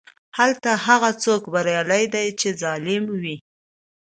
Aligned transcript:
هلته 0.37 0.71
هغه 0.85 1.09
څوک 1.23 1.41
بریالی 1.53 2.03
دی 2.13 2.27
چې 2.39 2.49
ظالم 2.61 3.03
وي. 3.21 3.35